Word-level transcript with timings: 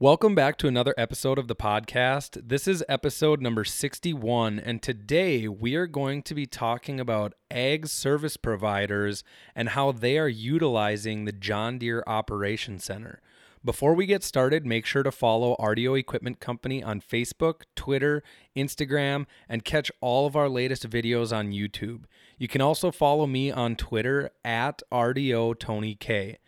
Welcome 0.00 0.34
back 0.34 0.58
to 0.58 0.66
another 0.66 0.92
episode 0.98 1.38
of 1.38 1.46
the 1.46 1.54
podcast. 1.54 2.48
This 2.48 2.66
is 2.66 2.82
episode 2.88 3.40
number 3.40 3.62
61, 3.62 4.58
and 4.58 4.82
today 4.82 5.46
we 5.46 5.76
are 5.76 5.86
going 5.86 6.24
to 6.24 6.34
be 6.34 6.46
talking 6.46 6.98
about 6.98 7.34
ag 7.48 7.86
service 7.86 8.36
providers 8.36 9.22
and 9.54 9.68
how 9.68 9.92
they 9.92 10.18
are 10.18 10.26
utilizing 10.26 11.24
the 11.24 11.32
John 11.32 11.78
Deere 11.78 12.02
Operation 12.08 12.80
Center. 12.80 13.20
Before 13.64 13.94
we 13.94 14.04
get 14.06 14.24
started, 14.24 14.66
make 14.66 14.84
sure 14.84 15.04
to 15.04 15.12
follow 15.12 15.54
RDO 15.60 15.96
Equipment 15.96 16.40
Company 16.40 16.82
on 16.82 17.00
Facebook, 17.00 17.62
Twitter, 17.76 18.24
Instagram, 18.56 19.26
and 19.48 19.64
catch 19.64 19.92
all 20.00 20.26
of 20.26 20.34
our 20.34 20.48
latest 20.48 20.90
videos 20.90 21.34
on 21.34 21.52
YouTube. 21.52 22.06
You 22.36 22.48
can 22.48 22.60
also 22.60 22.90
follow 22.90 23.28
me 23.28 23.52
on 23.52 23.76
Twitter 23.76 24.30
at 24.44 24.82
RDO 24.92 25.60
Tony 25.60 25.94
K. 25.94 26.38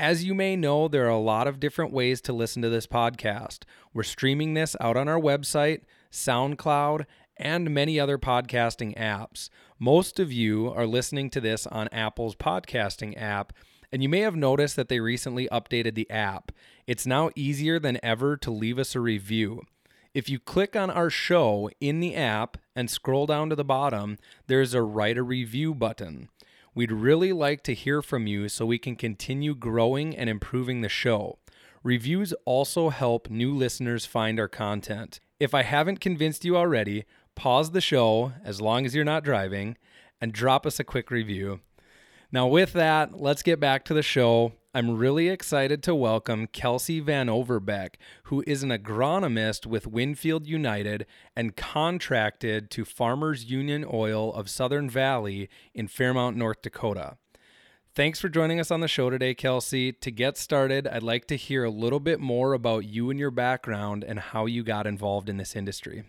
As 0.00 0.24
you 0.24 0.34
may 0.34 0.56
know, 0.56 0.88
there 0.88 1.04
are 1.04 1.10
a 1.10 1.18
lot 1.18 1.46
of 1.46 1.60
different 1.60 1.92
ways 1.92 2.22
to 2.22 2.32
listen 2.32 2.62
to 2.62 2.70
this 2.70 2.86
podcast. 2.86 3.64
We're 3.92 4.02
streaming 4.02 4.54
this 4.54 4.74
out 4.80 4.96
on 4.96 5.08
our 5.08 5.20
website, 5.20 5.82
SoundCloud, 6.10 7.04
and 7.36 7.68
many 7.68 8.00
other 8.00 8.16
podcasting 8.16 8.96
apps. 8.96 9.50
Most 9.78 10.18
of 10.18 10.32
you 10.32 10.72
are 10.72 10.86
listening 10.86 11.28
to 11.28 11.40
this 11.42 11.66
on 11.66 11.86
Apple's 11.92 12.34
podcasting 12.34 13.12
app, 13.20 13.52
and 13.92 14.02
you 14.02 14.08
may 14.08 14.20
have 14.20 14.34
noticed 14.34 14.74
that 14.76 14.88
they 14.88 15.00
recently 15.00 15.46
updated 15.52 15.96
the 15.96 16.10
app. 16.10 16.50
It's 16.86 17.04
now 17.06 17.28
easier 17.36 17.78
than 17.78 18.00
ever 18.02 18.38
to 18.38 18.50
leave 18.50 18.78
us 18.78 18.94
a 18.94 19.00
review. 19.00 19.64
If 20.14 20.30
you 20.30 20.38
click 20.38 20.74
on 20.74 20.88
our 20.88 21.10
show 21.10 21.68
in 21.78 22.00
the 22.00 22.16
app 22.16 22.56
and 22.74 22.88
scroll 22.88 23.26
down 23.26 23.50
to 23.50 23.54
the 23.54 23.64
bottom, 23.64 24.16
there's 24.46 24.72
a 24.72 24.80
write 24.80 25.18
a 25.18 25.22
review 25.22 25.74
button. 25.74 26.30
We'd 26.74 26.92
really 26.92 27.32
like 27.32 27.62
to 27.64 27.74
hear 27.74 28.00
from 28.00 28.26
you 28.26 28.48
so 28.48 28.64
we 28.64 28.78
can 28.78 28.94
continue 28.94 29.54
growing 29.54 30.16
and 30.16 30.30
improving 30.30 30.80
the 30.80 30.88
show. 30.88 31.38
Reviews 31.82 32.32
also 32.44 32.90
help 32.90 33.28
new 33.28 33.54
listeners 33.54 34.06
find 34.06 34.38
our 34.38 34.48
content. 34.48 35.18
If 35.40 35.54
I 35.54 35.62
haven't 35.62 36.00
convinced 36.00 36.44
you 36.44 36.56
already, 36.56 37.04
pause 37.34 37.70
the 37.70 37.80
show 37.80 38.32
as 38.44 38.60
long 38.60 38.84
as 38.84 38.94
you're 38.94 39.04
not 39.04 39.24
driving 39.24 39.78
and 40.20 40.32
drop 40.32 40.66
us 40.66 40.78
a 40.78 40.84
quick 40.84 41.10
review. 41.10 41.60
Now, 42.32 42.46
with 42.46 42.74
that, 42.74 43.20
let's 43.20 43.42
get 43.42 43.58
back 43.58 43.84
to 43.86 43.94
the 43.94 44.04
show. 44.04 44.52
I'm 44.72 44.96
really 44.96 45.28
excited 45.28 45.82
to 45.82 45.96
welcome 45.96 46.46
Kelsey 46.46 47.00
Van 47.00 47.26
Overbeck, 47.26 47.96
who 48.24 48.44
is 48.46 48.62
an 48.62 48.70
agronomist 48.70 49.66
with 49.66 49.88
Winfield 49.88 50.46
United 50.46 51.06
and 51.34 51.56
contracted 51.56 52.70
to 52.70 52.84
Farmers 52.84 53.50
Union 53.50 53.84
Oil 53.92 54.32
of 54.32 54.48
Southern 54.48 54.88
Valley 54.88 55.48
in 55.74 55.88
Fairmount, 55.88 56.36
North 56.36 56.62
Dakota. 56.62 57.16
Thanks 57.96 58.20
for 58.20 58.28
joining 58.28 58.60
us 58.60 58.70
on 58.70 58.78
the 58.78 58.86
show 58.86 59.10
today, 59.10 59.34
Kelsey. 59.34 59.90
To 59.90 60.12
get 60.12 60.38
started, 60.38 60.86
I'd 60.86 61.02
like 61.02 61.26
to 61.26 61.36
hear 61.36 61.64
a 61.64 61.70
little 61.70 61.98
bit 61.98 62.20
more 62.20 62.52
about 62.52 62.84
you 62.84 63.10
and 63.10 63.18
your 63.18 63.32
background 63.32 64.04
and 64.04 64.20
how 64.20 64.46
you 64.46 64.62
got 64.62 64.86
involved 64.86 65.28
in 65.28 65.36
this 65.36 65.56
industry. 65.56 66.04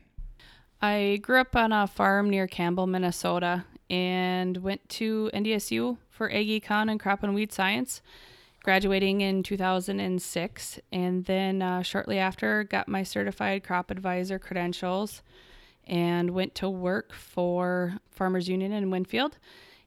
I 0.82 1.20
grew 1.22 1.40
up 1.40 1.56
on 1.56 1.72
a 1.72 1.86
farm 1.86 2.30
near 2.30 2.48
Campbell, 2.48 2.88
Minnesota, 2.88 3.66
and 3.90 4.58
went 4.58 4.88
to 4.90 5.30
NDSU 5.34 5.98
for 6.10 6.32
Ag 6.32 6.48
Econ 6.48 6.90
and 6.90 7.00
Crop 7.00 7.22
and 7.22 7.36
Weed 7.36 7.52
Science 7.52 8.02
graduating 8.64 9.22
in 9.22 9.44
2006 9.44 10.80
and 10.92 11.26
then 11.26 11.62
uh, 11.62 11.82
shortly 11.82 12.20
after 12.20 12.64
got 12.64 12.88
my 12.88 13.04
certified 13.04 13.64
crop 13.64 13.90
advisor 13.90 14.38
credentials 14.38 15.22
and 15.88 16.30
went 16.32 16.54
to 16.54 16.70
work 16.70 17.12
for 17.14 17.98
farmers 18.12 18.48
union 18.48 18.72
in 18.72 18.92
winfield. 18.92 19.38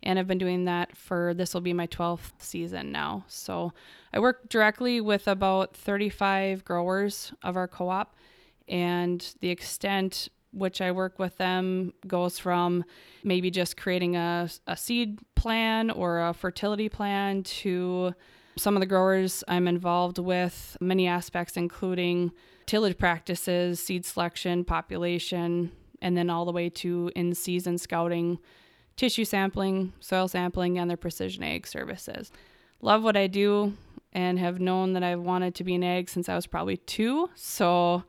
And 0.02 0.18
i've 0.18 0.26
been 0.26 0.38
doing 0.38 0.64
that 0.64 0.96
for 0.96 1.32
this 1.34 1.54
will 1.54 1.60
be 1.60 1.72
my 1.72 1.86
12th 1.86 2.32
season 2.38 2.92
now. 2.92 3.24
So 3.28 3.72
i 4.12 4.18
work 4.18 4.48
directly 4.48 5.00
with 5.00 5.28
about 5.28 5.76
35 5.76 6.64
growers 6.64 7.32
of 7.42 7.56
our 7.56 7.68
co-op 7.68 8.14
and 8.68 9.34
the 9.40 9.50
extent 9.50 10.28
which 10.54 10.80
I 10.80 10.92
work 10.92 11.18
with 11.18 11.36
them 11.36 11.92
goes 12.06 12.38
from 12.38 12.84
maybe 13.22 13.50
just 13.50 13.76
creating 13.76 14.16
a, 14.16 14.48
a 14.66 14.76
seed 14.76 15.18
plan 15.34 15.90
or 15.90 16.20
a 16.20 16.32
fertility 16.32 16.88
plan 16.88 17.42
to 17.42 18.14
some 18.56 18.76
of 18.76 18.80
the 18.80 18.86
growers 18.86 19.42
I'm 19.48 19.66
involved 19.66 20.18
with, 20.18 20.76
many 20.80 21.08
aspects, 21.08 21.56
including 21.56 22.32
tillage 22.66 22.96
practices, 22.96 23.80
seed 23.80 24.06
selection, 24.06 24.64
population, 24.64 25.72
and 26.00 26.16
then 26.16 26.30
all 26.30 26.44
the 26.44 26.52
way 26.52 26.68
to 26.68 27.10
in 27.16 27.34
season 27.34 27.78
scouting, 27.78 28.38
tissue 28.96 29.24
sampling, 29.24 29.92
soil 30.00 30.28
sampling, 30.28 30.78
and 30.78 30.88
their 30.88 30.96
precision 30.96 31.42
ag 31.42 31.66
services. 31.66 32.30
Love 32.80 33.02
what 33.02 33.16
I 33.16 33.26
do 33.26 33.74
and 34.12 34.38
have 34.38 34.60
known 34.60 34.92
that 34.92 35.02
I've 35.02 35.20
wanted 35.20 35.54
to 35.56 35.64
be 35.64 35.74
an 35.74 35.82
ag 35.82 36.08
since 36.08 36.28
I 36.28 36.36
was 36.36 36.46
probably 36.46 36.76
two. 36.76 37.30
So 37.34 38.04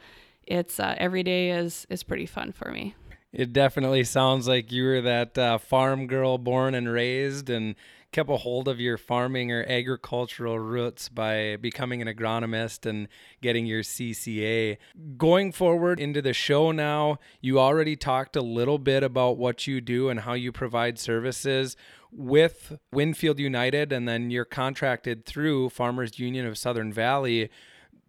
it's 0.48 0.80
uh, 0.80 0.96
every 0.98 1.24
day 1.24 1.52
is 1.52 1.86
is 1.90 2.04
pretty 2.04 2.26
fun 2.26 2.52
for 2.52 2.72
me. 2.72 2.96
It 3.32 3.52
definitely 3.52 4.06
sounds 4.06 4.48
like 4.48 4.72
you 4.72 4.86
were 4.86 5.02
that 5.02 5.38
uh, 5.38 5.58
farm 5.58 6.08
girl 6.08 6.38
born 6.38 6.74
and 6.74 6.90
raised 6.90 7.50
and 7.50 7.76
kept 8.14 8.30
a 8.30 8.38
hold 8.38 8.70
of 8.70 8.80
your 8.80 8.98
farming 8.98 9.52
or 9.52 9.66
agricultural 9.68 10.58
roots 10.58 11.10
by 11.10 11.58
becoming 11.58 12.02
an 12.02 12.08
agronomist 12.08 12.86
and 12.86 13.10
getting 13.42 13.66
your 13.66 13.82
CCA. 13.82 14.78
Going 15.18 15.52
forward 15.52 16.00
into 16.00 16.22
the 16.22 16.32
show 16.32 16.72
now, 16.72 17.20
you 17.42 17.60
already 17.60 17.98
talked 17.98 18.38
a 18.38 18.42
little 18.42 18.80
bit 18.80 19.04
about 19.04 19.38
what 19.38 19.68
you 19.68 19.82
do 19.82 20.08
and 20.08 20.22
how 20.22 20.32
you 20.32 20.54
provide 20.54 20.98
services 20.98 21.76
with 22.10 22.78
Winfield 22.94 23.38
United, 23.38 23.92
and 23.92 24.08
then 24.08 24.32
you're 24.32 24.46
contracted 24.46 25.26
through 25.26 25.68
Farmers 25.68 26.18
Union 26.18 26.46
of 26.46 26.58
Southern 26.58 26.94
Valley. 26.94 27.50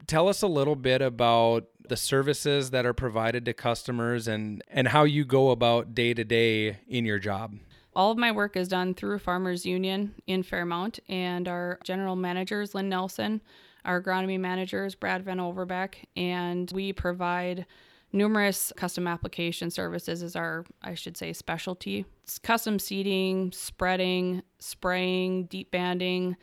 Tell 0.07 0.29
us 0.29 0.43
a 0.43 0.47
little 0.47 0.77
bit 0.77 1.03
about 1.03 1.67
the 1.89 1.97
services 1.97 2.71
that 2.71 2.87
are 2.87 2.93
provided 2.93 3.45
to 3.45 3.53
customers 3.53 4.29
and, 4.29 4.63
and 4.69 4.89
how 4.89 5.05
you 5.05 5.25
go 5.25 5.51
about 5.51 5.95
day 5.95 6.15
to 6.15 6.25
day 6.25 6.79
in 6.89 7.05
your 7.05 7.19
job 7.19 7.59
all 7.97 8.11
of 8.11 8.19
my 8.19 8.31
work 8.31 8.57
is 8.57 8.69
done 8.69 8.93
through 8.93 9.19
Farmers 9.19 9.65
Union 9.65 10.15
in 10.27 10.43
fairmount 10.43 11.01
and 11.09 11.49
our 11.49 11.79
general 11.83 12.15
manager 12.15 12.61
is 12.61 12.75
Lynn 12.75 12.91
Nelson. 12.91 13.41
Our 13.87 14.03
agronomy 14.03 14.39
manager 14.39 14.85
is 14.85 14.95
Brad 14.95 15.25
Van 15.25 15.41
Overbeck, 15.41 16.07
and 16.15 16.71
we 16.75 16.93
provide 16.93 17.65
numerous 18.13 18.73
custom 18.77 19.07
application 19.07 19.71
services 19.71 20.23
is 20.23 20.37
our 20.37 20.67
I 20.83 20.95
should 20.95 21.17
say 21.17 21.33
specialty. 21.33 22.05
It's 22.25 22.39
custom 22.39 22.79
seeding, 22.79 23.51
spreading, 23.53 24.43
spraying, 24.59 25.47
deep 25.47 25.71
banding, 25.71 26.37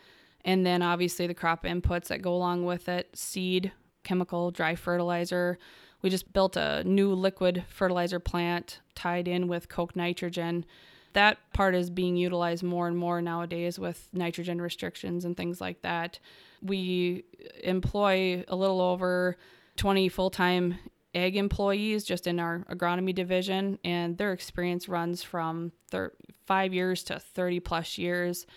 and 0.45 0.65
then 0.65 0.81
obviously 0.81 1.27
the 1.27 1.33
crop 1.33 1.63
inputs 1.63 2.07
that 2.07 2.21
go 2.21 2.33
along 2.33 2.65
with 2.65 2.89
it, 2.89 3.09
seed, 3.17 3.71
chemical, 4.03 4.51
dry 4.51 4.75
fertilizer. 4.75 5.57
We 6.01 6.09
just 6.09 6.33
built 6.33 6.57
a 6.57 6.83
new 6.83 7.13
liquid 7.13 7.63
fertilizer 7.69 8.19
plant 8.19 8.81
tied 8.95 9.27
in 9.27 9.47
with 9.47 9.69
Koch 9.69 9.95
nitrogen 9.95 10.65
that 11.13 11.37
part 11.53 11.75
is 11.75 11.89
being 11.89 12.17
utilized 12.17 12.63
more 12.63 12.87
and 12.87 12.97
more 12.97 13.21
nowadays 13.21 13.79
with 13.79 14.09
nitrogen 14.13 14.61
restrictions 14.61 15.25
and 15.25 15.37
things 15.37 15.61
like 15.61 15.81
that. 15.81 16.19
We 16.61 17.23
employ 17.63 18.43
a 18.47 18.55
little 18.55 18.81
over 18.81 19.37
20 19.77 20.09
full 20.09 20.29
time 20.29 20.77
ag 21.15 21.35
employees 21.35 22.03
just 22.03 22.25
in 22.25 22.39
our 22.39 22.65
agronomy 22.69 23.13
division, 23.13 23.77
and 23.83 24.17
their 24.17 24.33
experience 24.33 24.89
runs 24.89 25.21
from 25.21 25.71
thir- 25.91 26.13
five 26.45 26.73
years 26.73 27.03
to 27.03 27.19
30 27.19 27.59
plus 27.59 27.97
years. 27.97 28.47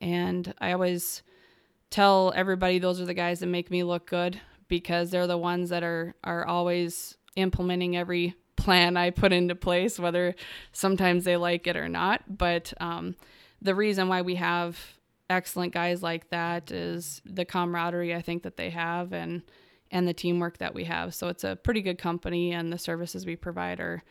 And 0.00 0.54
I 0.58 0.72
always 0.72 1.22
tell 1.90 2.32
everybody 2.34 2.78
those 2.78 3.00
are 3.00 3.06
the 3.06 3.14
guys 3.14 3.40
that 3.40 3.46
make 3.46 3.70
me 3.70 3.82
look 3.82 4.06
good 4.06 4.40
because 4.68 5.10
they're 5.10 5.26
the 5.26 5.38
ones 5.38 5.70
that 5.70 5.82
are, 5.82 6.14
are 6.22 6.46
always 6.46 7.16
implementing 7.36 7.96
every 7.96 8.34
plan 8.56 8.96
I 8.96 9.10
put 9.10 9.32
into 9.32 9.54
place, 9.54 9.98
whether 9.98 10.34
sometimes 10.72 11.24
they 11.24 11.36
like 11.36 11.66
it 11.66 11.76
or 11.76 11.88
not. 11.88 12.22
But 12.28 12.72
um, 12.80 13.16
the 13.62 13.74
reason 13.74 14.08
why 14.08 14.22
we 14.22 14.34
have 14.34 14.78
excellent 15.30 15.72
guys 15.72 16.02
like 16.02 16.30
that 16.30 16.70
is 16.70 17.22
the 17.24 17.44
camaraderie 17.44 18.14
I 18.14 18.22
think 18.22 18.42
that 18.42 18.56
they 18.56 18.70
have 18.70 19.12
and 19.12 19.42
and 19.90 20.06
the 20.06 20.12
teamwork 20.12 20.58
that 20.58 20.74
we 20.74 20.84
have. 20.84 21.14
So 21.14 21.28
it's 21.28 21.44
a 21.44 21.56
pretty 21.56 21.80
good 21.80 21.96
company, 21.96 22.52
and 22.52 22.70
the 22.70 22.78
services 22.78 23.24
we 23.24 23.36
provide 23.36 23.80
are 23.80 24.02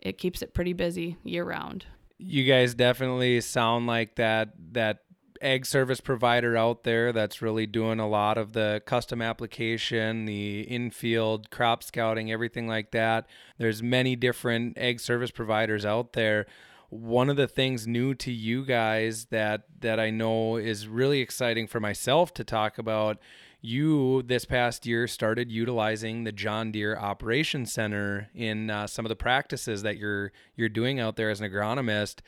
it 0.00 0.18
keeps 0.18 0.40
it 0.40 0.54
pretty 0.54 0.72
busy 0.72 1.16
year 1.24 1.44
round. 1.44 1.84
You 2.18 2.44
guys 2.44 2.74
definitely 2.74 3.40
sound 3.42 3.86
like 3.86 4.16
that 4.16 4.52
that 4.72 5.00
ag 5.40 5.66
service 5.66 6.00
provider 6.00 6.56
out 6.56 6.84
there 6.84 7.12
that's 7.12 7.42
really 7.42 7.66
doing 7.66 8.00
a 8.00 8.08
lot 8.08 8.38
of 8.38 8.52
the 8.52 8.82
custom 8.86 9.22
application, 9.22 10.24
the 10.24 10.62
infield 10.62 11.50
crop 11.50 11.82
scouting, 11.82 12.30
everything 12.30 12.66
like 12.66 12.90
that. 12.92 13.26
There's 13.58 13.82
many 13.82 14.16
different 14.16 14.78
ag 14.78 15.00
service 15.00 15.30
providers 15.30 15.84
out 15.84 16.12
there. 16.12 16.46
One 16.88 17.28
of 17.28 17.36
the 17.36 17.48
things 17.48 17.86
new 17.86 18.14
to 18.14 18.30
you 18.30 18.64
guys 18.64 19.26
that 19.26 19.64
that 19.80 19.98
I 19.98 20.10
know 20.10 20.56
is 20.56 20.86
really 20.86 21.20
exciting 21.20 21.66
for 21.66 21.80
myself 21.80 22.32
to 22.34 22.44
talk 22.44 22.78
about 22.78 23.18
you 23.60 24.22
this 24.22 24.44
past 24.44 24.86
year 24.86 25.08
started 25.08 25.50
utilizing 25.50 26.24
the 26.24 26.32
John 26.32 26.70
Deere 26.70 26.96
Operations 26.96 27.72
Center 27.72 28.28
in 28.34 28.70
uh, 28.70 28.86
some 28.86 29.04
of 29.04 29.08
the 29.08 29.16
practices 29.16 29.82
that 29.82 29.96
you're 29.96 30.30
you're 30.54 30.68
doing 30.68 31.00
out 31.00 31.16
there 31.16 31.30
as 31.30 31.40
an 31.40 31.50
agronomist. 31.50 32.20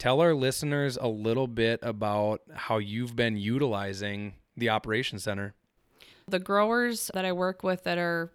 Tell 0.00 0.22
our 0.22 0.32
listeners 0.32 0.96
a 0.98 1.08
little 1.08 1.46
bit 1.46 1.78
about 1.82 2.40
how 2.54 2.78
you've 2.78 3.14
been 3.14 3.36
utilizing 3.36 4.32
the 4.56 4.70
Operations 4.70 5.24
Center. 5.24 5.52
The 6.26 6.38
growers 6.38 7.10
that 7.12 7.26
I 7.26 7.32
work 7.32 7.62
with 7.62 7.84
that 7.84 7.98
are 7.98 8.32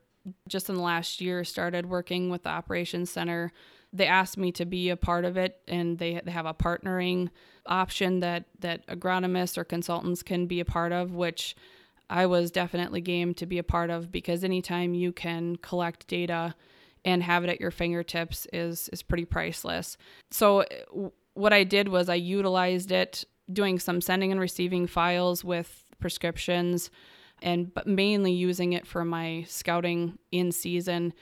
just 0.48 0.70
in 0.70 0.76
the 0.76 0.82
last 0.84 1.22
year 1.22 1.44
started 1.44 1.88
working 1.88 2.30
with 2.30 2.44
the 2.44 2.50
Operations 2.50 3.10
Center. 3.10 3.52
They 3.92 4.06
asked 4.06 4.38
me 4.38 4.52
to 4.52 4.66
be 4.66 4.90
a 4.90 4.96
part 4.96 5.26
of 5.26 5.38
it, 5.38 5.60
and 5.68 5.98
they, 5.98 6.22
have 6.28 6.46
a 6.46 6.54
partnering 6.54 7.30
option 7.66 8.20
that 8.20 8.46
that 8.60 8.86
agronomists 8.86 9.58
or 9.58 9.64
consultants 9.64 10.22
can 10.22 10.46
be 10.46 10.60
a 10.60 10.66
part 10.66 10.92
of, 10.92 11.16
which 11.16 11.56
I 12.12 12.28
was 12.28 12.52
definitely 12.52 13.02
game 13.02 13.34
to 13.34 13.48
be 13.48 13.58
a 13.58 13.64
part 13.64 13.90
of 13.90 14.12
because 14.12 14.44
anytime 14.44 14.94
you 14.94 15.12
can 15.12 15.56
collect 15.56 16.06
data 16.06 16.54
and 17.04 17.24
have 17.24 17.44
it 17.44 17.50
at 17.50 17.60
your 17.60 17.72
fingertips 17.72 18.46
is 18.54 18.88
is 18.94 19.02
pretty 19.02 19.26
priceless. 19.26 19.98
So 20.30 20.64
what 21.36 21.54
I 21.54 21.64
did 21.64 21.88
was 21.88 22.10
I 22.10 22.16
utilized 22.16 22.92
it 22.92 23.24
doing 23.52 23.78
some 23.78 24.02
sending 24.02 24.32
and 24.32 24.40
receiving 24.40 24.88
files 24.88 25.44
with 25.44 25.84
prescriptions 26.00 26.90
and 27.42 27.74
but 27.74 27.86
mainly 27.86 28.32
using 28.32 28.74
it 28.74 28.88
for 28.88 29.06
my 29.06 29.46
scouting 29.48 30.18
in 30.32 30.52
season 30.52 31.14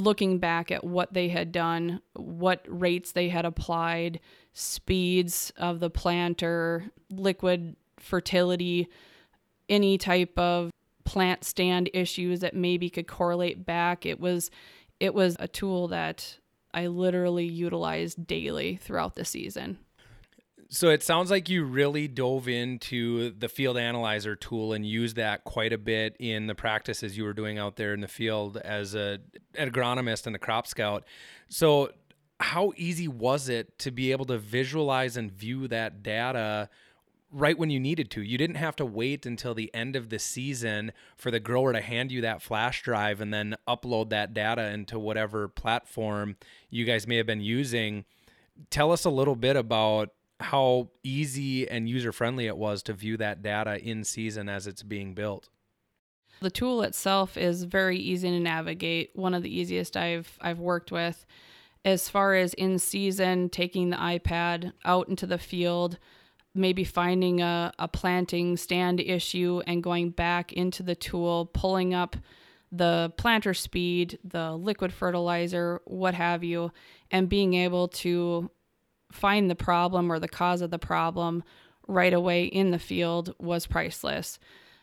looking 0.00 0.38
back 0.38 0.70
at 0.70 0.82
what 0.82 1.12
they 1.12 1.28
had 1.28 1.52
done, 1.52 2.00
what 2.14 2.64
rates 2.66 3.12
they 3.12 3.28
had 3.28 3.44
applied, 3.44 4.20
speeds 4.52 5.52
of 5.56 5.78
the 5.78 5.90
planter, 5.90 6.90
liquid 7.10 7.76
fertility, 7.98 8.88
any 9.68 9.98
type 9.98 10.36
of 10.38 10.70
plant 11.04 11.44
stand 11.44 11.90
issues 11.92 12.40
that 12.40 12.54
maybe 12.54 12.90
could 12.90 13.06
correlate 13.06 13.64
back. 13.64 14.06
It 14.06 14.18
was 14.18 14.50
it 14.98 15.14
was 15.14 15.36
a 15.38 15.48
tool 15.48 15.88
that 15.88 16.38
I 16.72 16.86
literally 16.86 17.46
utilized 17.46 18.26
daily 18.26 18.76
throughout 18.76 19.14
the 19.14 19.24
season. 19.24 19.78
So 20.72 20.88
it 20.88 21.02
sounds 21.02 21.32
like 21.32 21.48
you 21.48 21.64
really 21.64 22.06
dove 22.06 22.46
into 22.46 23.32
the 23.32 23.48
field 23.48 23.76
analyzer 23.76 24.36
tool 24.36 24.72
and 24.72 24.86
used 24.86 25.16
that 25.16 25.42
quite 25.42 25.72
a 25.72 25.78
bit 25.78 26.14
in 26.20 26.46
the 26.46 26.54
practices 26.54 27.18
you 27.18 27.24
were 27.24 27.32
doing 27.32 27.58
out 27.58 27.74
there 27.74 27.92
in 27.92 28.00
the 28.00 28.08
field 28.08 28.56
as 28.56 28.94
a 28.94 29.18
an 29.56 29.68
agronomist 29.68 30.28
and 30.28 30.36
a 30.36 30.38
crop 30.38 30.68
scout. 30.68 31.04
So 31.48 31.90
how 32.38 32.72
easy 32.76 33.08
was 33.08 33.48
it 33.48 33.80
to 33.80 33.90
be 33.90 34.12
able 34.12 34.26
to 34.26 34.38
visualize 34.38 35.16
and 35.16 35.32
view 35.32 35.66
that 35.68 36.04
data 36.04 36.68
right 37.32 37.58
when 37.58 37.70
you 37.70 37.78
needed 37.78 38.10
to. 38.12 38.22
You 38.22 38.38
didn't 38.38 38.56
have 38.56 38.76
to 38.76 38.84
wait 38.84 39.26
until 39.26 39.54
the 39.54 39.72
end 39.74 39.96
of 39.96 40.08
the 40.08 40.18
season 40.18 40.92
for 41.16 41.30
the 41.30 41.40
grower 41.40 41.72
to 41.72 41.80
hand 41.80 42.10
you 42.10 42.20
that 42.22 42.42
flash 42.42 42.82
drive 42.82 43.20
and 43.20 43.32
then 43.32 43.56
upload 43.68 44.10
that 44.10 44.34
data 44.34 44.68
into 44.70 44.98
whatever 44.98 45.48
platform 45.48 46.36
you 46.70 46.84
guys 46.84 47.06
may 47.06 47.16
have 47.16 47.26
been 47.26 47.40
using. 47.40 48.04
Tell 48.68 48.92
us 48.92 49.04
a 49.04 49.10
little 49.10 49.36
bit 49.36 49.56
about 49.56 50.10
how 50.40 50.88
easy 51.02 51.68
and 51.68 51.88
user 51.88 52.12
friendly 52.12 52.46
it 52.46 52.56
was 52.56 52.82
to 52.84 52.92
view 52.92 53.16
that 53.18 53.42
data 53.42 53.78
in 53.78 54.04
season 54.04 54.48
as 54.48 54.66
it's 54.66 54.82
being 54.82 55.14
built. 55.14 55.48
The 56.40 56.50
tool 56.50 56.82
itself 56.82 57.36
is 57.36 57.64
very 57.64 57.98
easy 57.98 58.30
to 58.30 58.40
navigate, 58.40 59.10
one 59.14 59.34
of 59.34 59.42
the 59.42 59.54
easiest 59.54 59.96
I've 59.96 60.38
I've 60.40 60.58
worked 60.58 60.90
with. 60.90 61.26
As 61.84 62.08
far 62.08 62.34
as 62.34 62.54
in 62.54 62.78
season, 62.78 63.50
taking 63.50 63.90
the 63.90 63.96
iPad 63.96 64.72
out 64.84 65.08
into 65.08 65.26
the 65.26 65.38
field, 65.38 65.98
maybe 66.54 66.84
finding 66.84 67.40
a, 67.40 67.72
a 67.78 67.88
planting 67.88 68.56
stand 68.56 69.00
issue 69.00 69.62
and 69.66 69.82
going 69.82 70.10
back 70.10 70.52
into 70.52 70.82
the 70.82 70.94
tool, 70.94 71.50
pulling 71.52 71.94
up 71.94 72.16
the 72.72 73.12
planter 73.16 73.54
speed, 73.54 74.18
the 74.24 74.52
liquid 74.52 74.92
fertilizer, 74.92 75.80
what 75.84 76.14
have 76.14 76.44
you, 76.44 76.72
and 77.10 77.28
being 77.28 77.54
able 77.54 77.88
to 77.88 78.50
find 79.12 79.50
the 79.50 79.56
problem 79.56 80.10
or 80.10 80.18
the 80.18 80.28
cause 80.28 80.60
of 80.60 80.70
the 80.70 80.78
problem 80.78 81.42
right 81.88 82.12
away 82.12 82.44
in 82.44 82.70
the 82.70 82.78
field 82.78 83.34
was 83.38 83.66
priceless. 83.66 84.38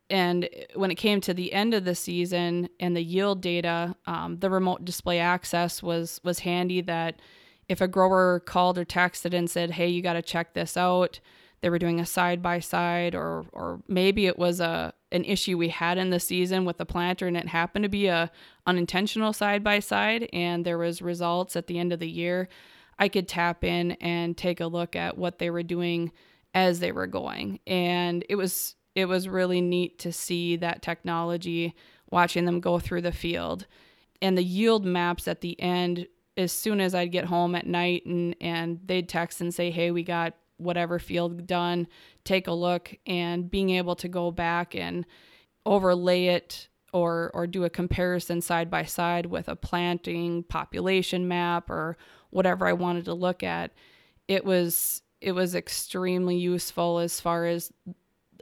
And 0.09 0.49
when 0.75 0.91
it 0.91 0.95
came 0.95 1.19
to 1.21 1.33
the 1.33 1.51
end 1.53 1.73
of 1.73 1.85
the 1.85 1.95
season 1.95 2.69
and 2.79 2.95
the 2.95 3.03
yield 3.03 3.41
data, 3.41 3.95
um, 4.05 4.39
the 4.39 4.49
remote 4.49 4.85
display 4.85 5.19
access 5.19 5.83
was 5.83 6.21
was 6.23 6.39
handy. 6.39 6.81
That 6.81 7.21
if 7.67 7.81
a 7.81 7.87
grower 7.87 8.39
called 8.39 8.77
or 8.77 8.85
texted 8.85 9.33
and 9.33 9.49
said, 9.49 9.71
"Hey, 9.71 9.89
you 9.89 10.01
got 10.01 10.13
to 10.13 10.21
check 10.21 10.53
this 10.53 10.77
out," 10.77 11.19
they 11.61 11.69
were 11.69 11.79
doing 11.79 11.99
a 11.99 12.05
side 12.05 12.41
by 12.41 12.59
side 12.59 13.15
or 13.15 13.45
or 13.53 13.81
maybe 13.87 14.27
it 14.27 14.37
was 14.37 14.59
a 14.59 14.93
an 15.11 15.23
issue 15.23 15.57
we 15.57 15.69
had 15.69 15.97
in 15.97 16.09
the 16.09 16.19
season 16.19 16.65
with 16.65 16.77
the 16.77 16.85
planter 16.85 17.27
and 17.27 17.37
it 17.37 17.47
happened 17.47 17.83
to 17.83 17.89
be 17.89 18.07
a 18.07 18.29
unintentional 18.65 19.33
side 19.33 19.63
by 19.63 19.79
side 19.79 20.27
and 20.33 20.65
there 20.65 20.77
was 20.77 21.01
results 21.01 21.55
at 21.55 21.67
the 21.67 21.79
end 21.79 21.93
of 21.93 21.99
the 21.99 22.09
year. 22.09 22.47
I 22.99 23.09
could 23.09 23.27
tap 23.27 23.63
in 23.63 23.91
and 23.93 24.35
take 24.35 24.59
a 24.59 24.67
look 24.67 24.95
at 24.95 25.17
what 25.17 25.39
they 25.39 25.49
were 25.49 25.63
doing 25.63 26.11
as 26.53 26.79
they 26.79 26.91
were 26.91 27.07
going. 27.07 27.59
And 27.67 28.25
it 28.29 28.35
was 28.35 28.75
it 28.95 29.05
was 29.05 29.27
really 29.27 29.61
neat 29.61 29.99
to 29.99 30.11
see 30.11 30.55
that 30.57 30.81
technology 30.81 31.75
watching 32.09 32.45
them 32.45 32.59
go 32.59 32.79
through 32.79 33.01
the 33.01 33.11
field. 33.11 33.67
And 34.21 34.37
the 34.37 34.43
yield 34.43 34.83
maps 34.83 35.27
at 35.27 35.41
the 35.41 35.59
end 35.61 36.07
as 36.35 36.51
soon 36.51 36.81
as 36.81 36.95
I'd 36.95 37.11
get 37.11 37.25
home 37.25 37.55
at 37.55 37.67
night 37.67 38.05
and 38.05 38.35
and 38.41 38.79
they'd 38.85 39.07
text 39.07 39.39
and 39.39 39.53
say, 39.53 39.71
"Hey, 39.71 39.91
we 39.91 40.03
got 40.03 40.33
whatever 40.57 40.99
field 40.99 41.47
done, 41.47 41.87
take 42.23 42.47
a 42.47 42.53
look, 42.53 42.95
and 43.05 43.49
being 43.49 43.69
able 43.71 43.95
to 43.95 44.07
go 44.07 44.31
back 44.31 44.75
and 44.75 45.05
overlay 45.65 46.27
it 46.27 46.67
or 46.93 47.31
or 47.33 47.45
do 47.45 47.63
a 47.63 47.69
comparison 47.69 48.41
side 48.41 48.69
by 48.69 48.83
side 48.83 49.25
with 49.25 49.47
a 49.47 49.55
planting 49.55 50.43
population 50.43 51.27
map 51.27 51.69
or 51.69 51.97
whatever 52.29 52.65
I 52.67 52.73
wanted 52.73 53.05
to 53.05 53.13
look 53.13 53.43
at, 53.43 53.71
it 54.27 54.45
was 54.45 55.01
it 55.21 55.33
was 55.33 55.55
extremely 55.55 56.37
useful 56.37 56.99
as 56.99 57.19
far 57.19 57.45
as 57.45 57.71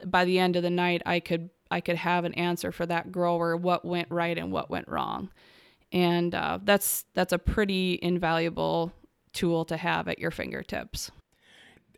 by 0.04 0.24
the 0.24 0.38
end 0.38 0.56
of 0.56 0.62
the 0.62 0.70
night 0.70 1.02
I 1.06 1.20
could 1.20 1.50
I 1.70 1.80
could 1.80 1.96
have 1.96 2.24
an 2.24 2.34
answer 2.34 2.70
for 2.70 2.86
that 2.86 3.10
grower 3.10 3.56
what 3.56 3.84
went 3.84 4.08
right 4.10 4.38
and 4.38 4.52
what 4.52 4.70
went 4.70 4.88
wrong, 4.88 5.30
and 5.92 6.34
uh, 6.34 6.60
that's 6.62 7.04
that's 7.14 7.32
a 7.32 7.38
pretty 7.38 7.98
invaluable 8.00 8.92
tool 9.32 9.64
to 9.66 9.76
have 9.76 10.08
at 10.08 10.18
your 10.18 10.30
fingertips 10.30 11.10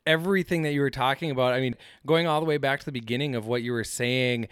everything 0.08 0.62
that 0.62 0.72
you 0.72 0.80
were 0.80 0.90
talking 0.90 1.30
about. 1.30 1.52
I 1.52 1.60
mean, 1.60 1.76
going 2.06 2.26
all 2.26 2.40
the 2.40 2.46
way 2.46 2.56
back 2.56 2.80
to 2.80 2.86
the 2.86 2.92
beginning 2.92 3.36
of 3.36 3.46
what 3.46 3.62
you 3.62 3.72
were 3.72 3.84
saying, 3.84 4.48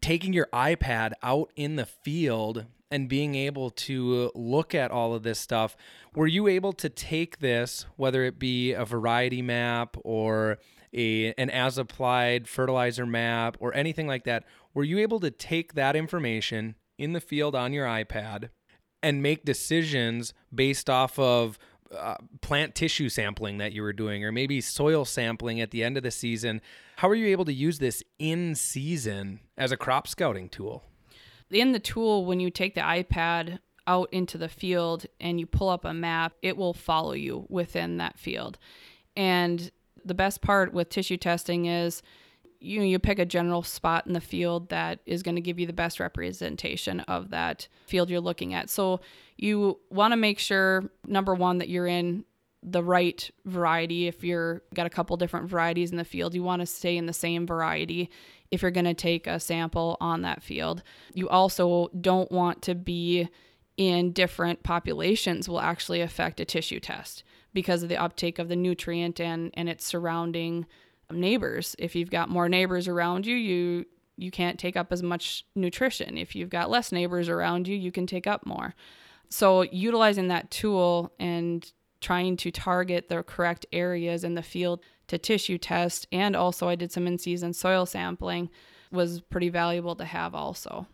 taking 0.00 0.34
your 0.34 0.48
iPad 0.52 1.12
out 1.22 1.50
in 1.56 1.76
the 1.76 1.86
field 1.86 2.66
and 2.90 3.08
being 3.08 3.34
able 3.34 3.70
to 3.70 4.30
look 4.34 4.74
at 4.74 4.90
all 4.90 5.14
of 5.14 5.22
this 5.22 5.38
stuff, 5.38 5.76
were 6.14 6.26
you 6.26 6.46
able 6.46 6.74
to 6.74 6.90
take 6.90 7.38
this, 7.38 7.86
whether 7.96 8.22
it 8.22 8.38
be 8.38 8.72
a 8.72 8.84
variety 8.84 9.40
map 9.40 9.96
or 10.04 10.58
a, 10.92 11.32
an 11.38 11.48
as 11.48 11.78
applied 11.78 12.46
fertilizer 12.46 13.06
map 13.06 13.56
or 13.60 13.74
anything 13.74 14.06
like 14.06 14.24
that, 14.24 14.44
were 14.74 14.84
you 14.84 14.98
able 14.98 15.20
to 15.20 15.30
take 15.30 15.72
that 15.72 15.96
information 15.96 16.74
in 16.98 17.14
the 17.14 17.20
field 17.20 17.54
on 17.54 17.72
your 17.72 17.86
iPad 17.86 18.50
and 19.02 19.22
make 19.22 19.44
decisions 19.44 20.34
based 20.54 20.90
off 20.90 21.18
of 21.18 21.58
uh, 21.96 22.16
plant 22.40 22.74
tissue 22.74 23.08
sampling 23.08 23.58
that 23.58 23.72
you 23.72 23.82
were 23.82 23.92
doing, 23.92 24.24
or 24.24 24.32
maybe 24.32 24.60
soil 24.60 25.04
sampling 25.04 25.60
at 25.60 25.70
the 25.70 25.82
end 25.84 25.96
of 25.96 26.02
the 26.02 26.10
season. 26.10 26.60
How 26.96 27.08
are 27.08 27.14
you 27.14 27.26
able 27.26 27.44
to 27.46 27.52
use 27.52 27.78
this 27.78 28.02
in 28.18 28.54
season 28.54 29.40
as 29.56 29.72
a 29.72 29.76
crop 29.76 30.06
scouting 30.06 30.48
tool? 30.48 30.84
In 31.50 31.72
the 31.72 31.80
tool, 31.80 32.24
when 32.24 32.40
you 32.40 32.50
take 32.50 32.74
the 32.74 32.80
iPad 32.80 33.58
out 33.86 34.08
into 34.12 34.38
the 34.38 34.48
field 34.48 35.06
and 35.20 35.38
you 35.38 35.46
pull 35.46 35.68
up 35.68 35.84
a 35.84 35.92
map, 35.92 36.32
it 36.42 36.56
will 36.56 36.72
follow 36.72 37.12
you 37.12 37.46
within 37.48 37.98
that 37.98 38.18
field. 38.18 38.58
And 39.16 39.70
the 40.04 40.14
best 40.14 40.40
part 40.40 40.72
with 40.72 40.88
tissue 40.88 41.16
testing 41.16 41.66
is 41.66 42.02
you 42.62 42.82
you 42.82 42.98
pick 42.98 43.18
a 43.18 43.26
general 43.26 43.62
spot 43.62 44.06
in 44.06 44.12
the 44.12 44.20
field 44.20 44.68
that 44.70 45.00
is 45.06 45.22
going 45.22 45.34
to 45.34 45.40
give 45.40 45.58
you 45.58 45.66
the 45.66 45.72
best 45.72 46.00
representation 46.00 47.00
of 47.00 47.30
that 47.30 47.68
field 47.86 48.10
you're 48.10 48.20
looking 48.20 48.54
at. 48.54 48.70
So 48.70 49.00
you 49.36 49.80
want 49.90 50.12
to 50.12 50.16
make 50.16 50.38
sure 50.38 50.90
number 51.06 51.34
one 51.34 51.58
that 51.58 51.68
you're 51.68 51.86
in 51.86 52.24
the 52.62 52.82
right 52.82 53.30
variety. 53.44 54.06
If 54.06 54.22
you're 54.22 54.62
got 54.74 54.86
a 54.86 54.90
couple 54.90 55.16
different 55.16 55.48
varieties 55.48 55.90
in 55.90 55.96
the 55.96 56.04
field, 56.04 56.34
you 56.34 56.42
want 56.42 56.60
to 56.60 56.66
stay 56.66 56.96
in 56.96 57.06
the 57.06 57.12
same 57.12 57.46
variety 57.46 58.10
if 58.50 58.62
you're 58.62 58.70
going 58.70 58.84
to 58.84 58.94
take 58.94 59.26
a 59.26 59.40
sample 59.40 59.96
on 60.00 60.22
that 60.22 60.42
field. 60.42 60.82
You 61.14 61.28
also 61.28 61.88
don't 62.00 62.30
want 62.30 62.62
to 62.62 62.74
be 62.74 63.28
in 63.76 64.12
different 64.12 64.62
populations 64.62 65.48
will 65.48 65.60
actually 65.60 66.00
affect 66.00 66.38
a 66.40 66.44
tissue 66.44 66.78
test 66.78 67.24
because 67.54 67.82
of 67.82 67.88
the 67.88 67.96
uptake 67.96 68.38
of 68.38 68.48
the 68.48 68.56
nutrient 68.56 69.18
and 69.18 69.50
and 69.54 69.68
its 69.68 69.84
surrounding 69.84 70.66
neighbors. 71.10 71.76
If 71.78 71.94
you've 71.94 72.10
got 72.10 72.28
more 72.28 72.48
neighbors 72.48 72.88
around 72.88 73.26
you, 73.26 73.36
you 73.36 73.86
you 74.16 74.30
can't 74.30 74.58
take 74.58 74.76
up 74.76 74.92
as 74.92 75.02
much 75.02 75.44
nutrition. 75.54 76.18
If 76.18 76.36
you've 76.36 76.50
got 76.50 76.70
less 76.70 76.92
neighbors 76.92 77.28
around 77.28 77.66
you, 77.66 77.76
you 77.76 77.90
can 77.90 78.06
take 78.06 78.26
up 78.26 78.44
more. 78.46 78.74
So 79.30 79.62
utilizing 79.62 80.28
that 80.28 80.50
tool 80.50 81.12
and 81.18 81.70
trying 82.02 82.36
to 82.36 82.50
target 82.50 83.08
the 83.08 83.22
correct 83.22 83.64
areas 83.72 84.24
in 84.24 84.34
the 84.34 84.42
field 84.42 84.80
to 85.08 85.18
tissue 85.18 85.58
test 85.58 86.06
and 86.12 86.36
also 86.36 86.68
I 86.68 86.74
did 86.74 86.92
some 86.92 87.06
in-season 87.06 87.52
soil 87.52 87.86
sampling 87.86 88.50
was 88.90 89.20
pretty 89.20 89.48
valuable 89.48 89.94
to 89.96 90.04
have 90.04 90.34
also 90.34 90.86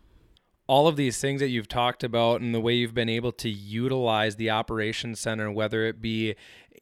all 0.69 0.87
of 0.87 0.97
these 0.97 1.19
things 1.19 1.41
that 1.41 1.49
you've 1.49 1.67
talked 1.67 2.05
about 2.05 2.41
and 2.41 2.55
the 2.55 2.61
way 2.61 2.75
you've 2.75 2.95
been 2.95 3.09
able 3.09 3.33
to 3.33 3.49
utilize 3.49 4.37
the 4.37 4.51
operations 4.51 5.19
center, 5.19 5.51
whether 5.51 5.87
it 5.87 6.01
be 6.01 6.37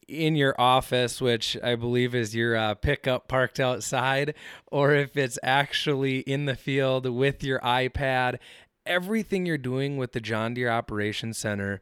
in 0.07 0.35
your 0.35 0.53
office, 0.59 1.21
which 1.21 1.57
I 1.63 1.75
believe 1.75 2.13
is 2.13 2.35
your 2.35 2.55
uh, 2.55 2.75
pickup 2.75 3.27
parked 3.27 3.59
outside, 3.59 4.35
or 4.67 4.93
if 4.93 5.15
it's 5.17 5.39
actually 5.41 6.19
in 6.19 6.45
the 6.45 6.55
field 6.55 7.09
with 7.09 7.43
your 7.43 7.59
iPad, 7.59 8.37
everything 8.85 9.45
you're 9.45 9.57
doing 9.57 9.97
with 9.97 10.11
the 10.11 10.21
John 10.21 10.53
Deere 10.53 10.69
Operations 10.69 11.37
Center. 11.37 11.81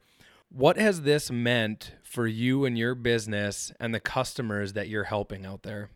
What 0.49 0.77
has 0.77 1.01
this 1.01 1.31
meant 1.31 1.93
for 2.03 2.27
you 2.27 2.65
and 2.65 2.77
your 2.77 2.95
business 2.95 3.71
and 3.79 3.93
the 3.93 3.99
customers 3.99 4.73
that 4.73 4.87
you're 4.87 5.05
helping 5.05 5.45
out 5.45 5.63
there? 5.63 5.89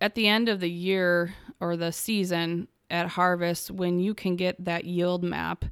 At 0.00 0.14
the 0.14 0.28
end 0.28 0.48
of 0.48 0.60
the 0.60 0.70
year 0.70 1.34
or 1.58 1.76
the 1.76 1.90
season, 1.90 2.68
at 2.90 3.08
harvest 3.08 3.70
when 3.70 3.98
you 3.98 4.14
can 4.14 4.36
get 4.36 4.64
that 4.64 4.84
yield 4.84 5.22
map, 5.22 5.64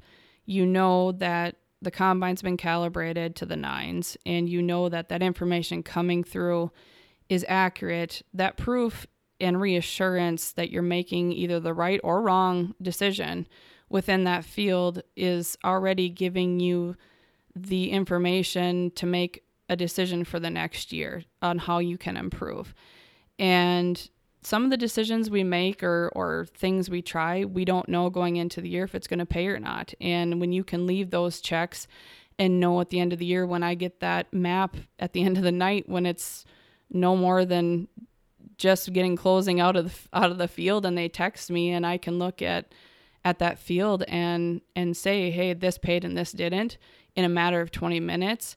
you 0.45 0.65
know 0.65 1.11
that 1.13 1.55
the 1.81 1.91
combine's 1.91 2.41
been 2.41 2.57
calibrated 2.57 3.35
to 3.35 3.45
the 3.45 3.55
nines 3.55 4.17
and 4.25 4.49
you 4.49 4.61
know 4.61 4.89
that 4.89 5.09
that 5.09 5.21
information 5.21 5.83
coming 5.83 6.23
through 6.23 6.71
is 7.29 7.45
accurate. 7.47 8.21
That 8.33 8.57
proof 8.57 9.05
and 9.39 9.59
reassurance 9.59 10.51
that 10.53 10.69
you're 10.71 10.81
making 10.81 11.31
either 11.33 11.59
the 11.59 11.73
right 11.73 11.99
or 12.03 12.21
wrong 12.21 12.73
decision 12.81 13.47
within 13.89 14.23
that 14.23 14.45
field 14.45 15.01
is 15.15 15.57
already 15.63 16.09
giving 16.09 16.59
you 16.59 16.95
the 17.55 17.91
information 17.91 18.91
to 18.91 19.05
make 19.05 19.43
a 19.69 19.75
decision 19.75 20.23
for 20.23 20.39
the 20.39 20.49
next 20.49 20.91
year 20.91 21.23
on 21.41 21.57
how 21.57 21.79
you 21.79 21.97
can 21.97 22.17
improve. 22.17 22.73
And 23.39 24.09
some 24.45 24.63
of 24.63 24.69
the 24.69 24.77
decisions 24.77 25.29
we 25.29 25.43
make 25.43 25.81
or 25.81 26.11
or 26.15 26.45
things 26.53 26.89
we 26.89 27.01
try, 27.01 27.43
we 27.45 27.65
don't 27.65 27.89
know 27.89 28.09
going 28.09 28.35
into 28.35 28.61
the 28.61 28.69
year 28.69 28.83
if 28.83 28.93
it's 28.93 29.07
going 29.07 29.19
to 29.19 29.25
pay 29.25 29.47
or 29.47 29.59
not. 29.59 29.93
And 29.99 30.39
when 30.39 30.51
you 30.51 30.63
can 30.63 30.85
leave 30.85 31.09
those 31.09 31.41
checks 31.41 31.87
and 32.37 32.59
know 32.59 32.79
at 32.79 32.91
the 32.91 32.99
end 32.99 33.11
of 33.11 33.19
the 33.19 33.25
year 33.25 33.45
when 33.45 33.63
I 33.63 33.73
get 33.73 34.01
that 34.01 34.31
map 34.31 34.77
at 34.99 35.13
the 35.13 35.23
end 35.25 35.37
of 35.37 35.43
the 35.43 35.51
night 35.51 35.89
when 35.89 36.05
it's 36.05 36.45
no 36.91 37.15
more 37.15 37.43
than 37.43 37.87
just 38.57 38.93
getting 38.93 39.15
closing 39.15 39.59
out 39.59 39.75
of 39.75 39.85
the, 39.85 40.17
out 40.17 40.31
of 40.31 40.37
the 40.37 40.47
field 40.47 40.85
and 40.85 40.97
they 40.97 41.09
text 41.09 41.49
me 41.49 41.71
and 41.71 41.85
I 41.85 41.97
can 41.97 42.19
look 42.19 42.41
at 42.41 42.71
at 43.23 43.39
that 43.39 43.57
field 43.57 44.03
and 44.07 44.61
and 44.75 44.95
say, 44.95 45.31
"Hey, 45.31 45.53
this 45.53 45.79
paid 45.79 46.05
and 46.05 46.15
this 46.15 46.31
didn't" 46.31 46.77
in 47.15 47.25
a 47.25 47.29
matter 47.29 47.61
of 47.61 47.71
20 47.71 47.99
minutes. 47.99 48.55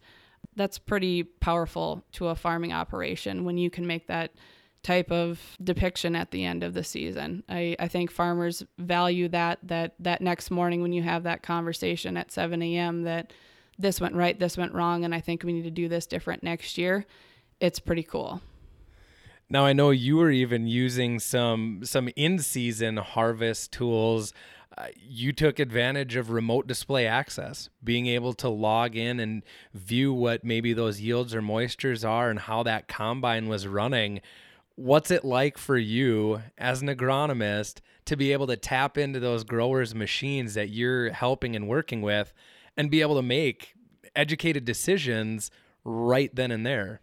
That's 0.54 0.78
pretty 0.78 1.22
powerful 1.22 2.04
to 2.12 2.28
a 2.28 2.34
farming 2.34 2.74
operation 2.74 3.44
when 3.44 3.56
you 3.56 3.70
can 3.70 3.86
make 3.86 4.06
that 4.08 4.32
type 4.82 5.10
of 5.10 5.40
depiction 5.62 6.14
at 6.14 6.30
the 6.30 6.44
end 6.44 6.62
of 6.62 6.74
the 6.74 6.84
season. 6.84 7.42
I, 7.48 7.76
I 7.78 7.88
think 7.88 8.10
farmers 8.10 8.64
value 8.78 9.28
that 9.28 9.58
that 9.64 9.94
that 10.00 10.20
next 10.20 10.50
morning 10.50 10.82
when 10.82 10.92
you 10.92 11.02
have 11.02 11.24
that 11.24 11.42
conversation 11.42 12.16
at 12.16 12.30
7 12.30 12.62
a.m. 12.62 13.02
that 13.02 13.32
this 13.78 14.00
went 14.00 14.14
right, 14.14 14.38
this 14.38 14.56
went 14.56 14.74
wrong, 14.74 15.04
and 15.04 15.14
I 15.14 15.20
think 15.20 15.42
we 15.42 15.52
need 15.52 15.62
to 15.62 15.70
do 15.70 15.88
this 15.88 16.06
different 16.06 16.42
next 16.42 16.78
year. 16.78 17.06
It's 17.60 17.78
pretty 17.78 18.02
cool. 18.02 18.40
Now 19.50 19.64
I 19.64 19.72
know 19.72 19.90
you 19.90 20.16
were 20.16 20.30
even 20.30 20.66
using 20.66 21.18
some 21.18 21.80
some 21.84 22.08
in-season 22.16 22.98
harvest 22.98 23.72
tools. 23.72 24.32
Uh, 24.76 24.88
you 24.96 25.32
took 25.32 25.58
advantage 25.58 26.14
of 26.14 26.30
remote 26.30 26.68
display 26.68 27.04
access, 27.04 27.68
being 27.82 28.06
able 28.06 28.32
to 28.32 28.48
log 28.48 28.94
in 28.94 29.18
and 29.18 29.42
view 29.74 30.12
what 30.12 30.44
maybe 30.44 30.72
those 30.72 31.00
yields 31.00 31.34
or 31.34 31.42
moistures 31.42 32.08
are 32.08 32.30
and 32.30 32.38
how 32.40 32.62
that 32.62 32.86
combine 32.86 33.48
was 33.48 33.66
running 33.66 34.20
what's 34.78 35.10
it 35.10 35.24
like 35.24 35.58
for 35.58 35.76
you 35.76 36.40
as 36.56 36.82
an 36.82 36.88
agronomist 36.88 37.80
to 38.04 38.16
be 38.16 38.32
able 38.32 38.46
to 38.46 38.56
tap 38.56 38.96
into 38.96 39.18
those 39.18 39.42
growers' 39.42 39.92
machines 39.92 40.54
that 40.54 40.68
you're 40.68 41.10
helping 41.10 41.56
and 41.56 41.66
working 41.66 42.00
with 42.00 42.32
and 42.76 42.88
be 42.88 43.00
able 43.00 43.16
to 43.16 43.22
make 43.22 43.74
educated 44.14 44.64
decisions 44.64 45.50
right 45.82 46.32
then 46.32 46.52
and 46.52 46.64
there? 46.64 47.00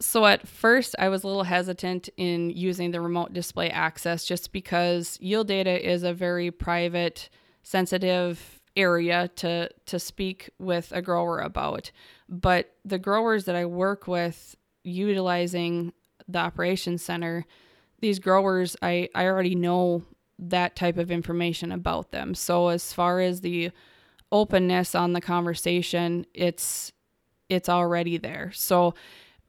So 0.00 0.24
at 0.24 0.46
first, 0.46 0.94
I 0.96 1.08
was 1.08 1.24
a 1.24 1.26
little 1.26 1.42
hesitant 1.42 2.08
in 2.16 2.50
using 2.50 2.92
the 2.92 3.00
remote 3.00 3.32
display 3.32 3.68
access 3.68 4.24
just 4.24 4.52
because 4.52 5.18
yield 5.20 5.48
data 5.48 5.90
is 5.90 6.04
a 6.04 6.14
very 6.14 6.52
private, 6.52 7.30
sensitive 7.64 8.62
area 8.76 9.28
to 9.34 9.68
to 9.86 9.98
speak 9.98 10.48
with 10.60 10.92
a 10.92 11.02
grower 11.02 11.40
about. 11.40 11.90
But 12.28 12.72
the 12.84 13.00
growers 13.00 13.46
that 13.46 13.56
I 13.56 13.66
work 13.66 14.06
with 14.06 14.54
utilizing 14.84 15.92
the 16.32 16.38
operations 16.38 17.02
center, 17.02 17.44
these 18.00 18.18
growers, 18.18 18.76
I, 18.82 19.08
I 19.14 19.26
already 19.26 19.54
know 19.54 20.02
that 20.38 20.74
type 20.74 20.96
of 20.96 21.10
information 21.10 21.70
about 21.70 22.12
them. 22.12 22.34
So 22.34 22.68
as 22.68 22.92
far 22.92 23.20
as 23.20 23.40
the 23.40 23.70
openness 24.32 24.94
on 24.94 25.12
the 25.12 25.20
conversation, 25.20 26.24
it's 26.34 26.92
it's 27.48 27.68
already 27.68 28.16
there. 28.16 28.52
So 28.54 28.94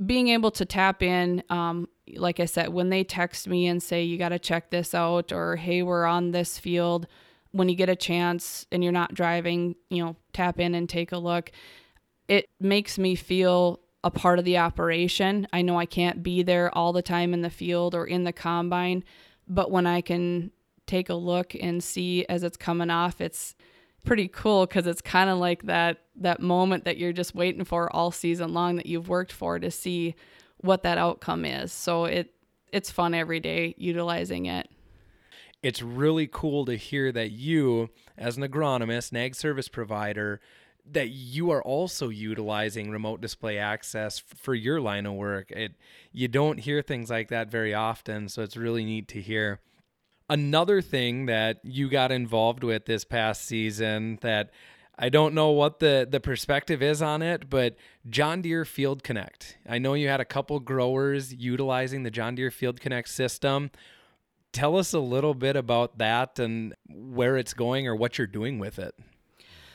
being 0.04 0.30
able 0.30 0.50
to 0.52 0.66
tap 0.66 1.04
in, 1.04 1.44
um, 1.50 1.88
like 2.16 2.40
I 2.40 2.46
said, 2.46 2.70
when 2.70 2.90
they 2.90 3.04
text 3.04 3.48
me 3.48 3.68
and 3.68 3.82
say 3.82 4.04
you 4.04 4.18
got 4.18 4.30
to 4.30 4.40
check 4.40 4.72
this 4.72 4.96
out, 4.96 5.32
or 5.32 5.56
hey, 5.56 5.84
we're 5.84 6.06
on 6.06 6.32
this 6.32 6.58
field. 6.58 7.08
When 7.52 7.70
you 7.70 7.76
get 7.76 7.90
a 7.90 7.96
chance 7.96 8.66
and 8.72 8.84
you're 8.84 8.94
not 8.94 9.14
driving, 9.14 9.76
you 9.90 10.04
know, 10.04 10.16
tap 10.34 10.60
in 10.60 10.74
and 10.74 10.90
take 10.90 11.12
a 11.12 11.18
look. 11.18 11.52
It 12.28 12.50
makes 12.60 12.98
me 12.98 13.16
feel 13.16 13.82
a 14.04 14.12
part 14.12 14.40
of 14.40 14.46
the 14.46 14.58
operation. 14.58 15.48
I 15.54 15.62
know 15.62 15.78
I 15.78 15.86
can't 15.86 16.24
be 16.24 16.44
there 16.44 16.76
all 16.76 16.94
the 16.94 17.02
time 17.02 17.34
in 17.34 17.42
the 17.42 17.50
field 17.50 17.94
or 17.94 18.06
in 18.06 18.24
the 18.24 18.34
combine, 18.34 19.04
but 19.48 19.72
when 19.72 19.86
I 19.86 20.02
can 20.02 20.52
take 20.88 21.10
a 21.10 21.16
look 21.16 21.56
and 21.56 21.84
see 21.84 22.26
as 22.26 22.44
it's 22.44 22.58
coming 22.58 22.90
off, 22.90 23.22
it's 23.22 23.56
pretty 24.04 24.28
cool 24.28 24.66
because 24.66 24.88
it's 24.88 25.02
kind 25.02 25.30
of 25.30 25.38
like 25.38 25.64
that 25.64 26.00
that 26.16 26.40
moment 26.42 26.86
that 26.86 26.98
you're 26.98 27.14
just 27.14 27.36
waiting 27.36 27.64
for 27.64 27.94
all 27.96 28.12
season 28.12 28.54
long 28.54 28.76
that 28.76 28.88
you've 28.88 29.10
worked 29.10 29.32
for 29.32 29.60
to 29.60 29.70
see 29.70 30.16
what 30.58 30.84
that 30.84 30.98
outcome 30.98 31.46
is. 31.46 31.72
So 31.72 32.06
it 32.06 32.34
it's 32.72 32.90
fun 32.90 33.14
every 33.14 33.40
day 33.40 33.76
utilizing 33.78 34.46
it. 34.46 34.68
It's 35.62 35.82
really 35.82 36.28
cool 36.28 36.66
to 36.66 36.76
hear 36.76 37.12
that 37.12 37.32
you, 37.32 37.90
as 38.18 38.36
an 38.36 38.44
agronomist, 38.44 39.12
an 39.12 39.18
ag 39.18 39.36
service 39.36 39.68
provider, 39.68 40.42
that 40.90 41.10
you 41.10 41.52
are 41.52 41.64
also 41.64 42.10
utilizing 42.10 42.90
remote 42.90 43.22
display 43.22 43.58
access 43.58 44.20
for 44.20 44.54
your 44.54 44.82
line 44.82 45.06
of 45.06 45.14
work. 45.14 45.52
It 45.52 45.74
you 46.12 46.28
don't 46.28 46.60
hear 46.60 46.82
things 46.82 47.10
like 47.10 47.30
that 47.30 47.50
very 47.50 47.74
often, 47.74 48.30
so 48.30 48.42
it's 48.42 48.58
really 48.58 48.84
neat 48.84 49.08
to 49.10 49.22
hear. 49.22 49.60
Another 50.30 50.82
thing 50.82 51.26
that 51.26 51.60
you 51.64 51.90
got 51.90 52.12
involved 52.12 52.64
with 52.64 52.86
this 52.86 53.04
past 53.04 53.46
season 53.46 54.18
that 54.22 54.52
I 54.98 55.10
don't 55.10 55.34
know 55.34 55.50
what 55.50 55.80
the 55.80 56.08
the 56.10 56.20
perspective 56.20 56.82
is 56.82 57.02
on 57.02 57.22
it, 57.22 57.50
but 57.50 57.76
John 58.10 58.42
Deere 58.42 58.66
Field 58.66 59.04
Connect. 59.04 59.58
I 59.68 59.80
know 59.80 59.94
you 59.94 60.08
had 60.08 60.20
a 60.20 60.26
couple 60.26 60.60
growers 60.60 61.34
utilizing 61.34 62.04
the 62.04 62.12
John 62.12 62.36
Deere 62.36 62.52
Field 62.52 62.80
Connect 62.80 63.10
system. 63.10 63.72
Tell 64.54 64.78
us 64.78 64.94
a 64.94 65.00
little 65.00 65.34
bit 65.34 65.56
about 65.56 65.98
that 65.98 66.38
and 66.38 66.76
where 66.90 67.38
it's 67.38 67.54
going 67.54 67.88
or 67.88 67.96
what 67.96 68.18
you're 68.18 68.28
doing 68.28 68.60
with 68.60 68.78
it. 68.78 68.94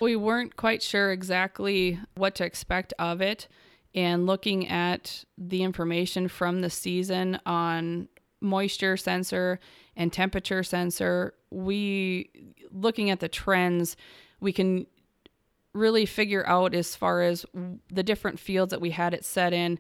We 0.00 0.16
weren't 0.16 0.56
quite 0.56 0.82
sure 0.82 1.10
exactly 1.12 1.98
what 2.14 2.34
to 2.36 2.44
expect 2.44 2.92
of 2.98 3.20
it. 3.20 3.48
And 3.94 4.26
looking 4.26 4.68
at 4.68 5.24
the 5.38 5.62
information 5.62 6.28
from 6.28 6.60
the 6.60 6.70
season 6.70 7.40
on 7.46 8.08
moisture 8.40 8.96
sensor 8.96 9.58
and 9.96 10.12
temperature 10.12 10.62
sensor, 10.62 11.34
we 11.50 12.30
looking 12.70 13.10
at 13.10 13.20
the 13.20 13.28
trends, 13.28 13.96
we 14.40 14.52
can 14.52 14.86
really 15.72 16.06
figure 16.06 16.46
out 16.46 16.74
as 16.74 16.94
far 16.94 17.22
as 17.22 17.46
the 17.90 18.02
different 18.02 18.38
fields 18.38 18.70
that 18.70 18.80
we 18.80 18.90
had 18.90 19.14
it 19.14 19.24
set 19.24 19.52
in, 19.52 19.78